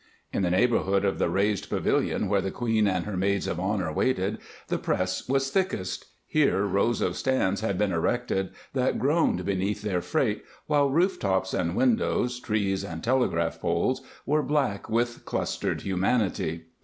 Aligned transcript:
In 0.33 0.41
the 0.41 0.49
neighborhood 0.49 1.05
of 1.05 1.19
the 1.19 1.29
raised 1.29 1.69
pavilion 1.69 2.27
where 2.27 2.41
the 2.41 2.49
queen 2.49 2.87
and 2.87 3.05
her 3.05 3.15
maids 3.15 3.45
of 3.45 3.59
honor 3.59 3.93
waited, 3.93 4.39
the 4.67 4.79
press 4.79 5.29
was 5.29 5.51
thickest; 5.51 6.05
here 6.25 6.65
rows 6.65 7.01
of 7.01 7.15
stands 7.15 7.61
had 7.61 7.77
been 7.77 7.91
erected 7.91 8.49
that 8.73 8.97
groaned 8.97 9.45
beneath 9.45 9.83
their 9.83 10.01
freight, 10.01 10.43
while 10.65 10.89
roof 10.89 11.19
tops 11.19 11.53
and 11.53 11.75
windows, 11.75 12.39
trees 12.39 12.83
and 12.83 13.03
telegraph 13.03 13.59
poles, 13.59 14.01
were 14.25 14.41
black 14.41 14.89
with 14.89 15.23
clustered 15.23 15.81
humanity. 15.83 16.65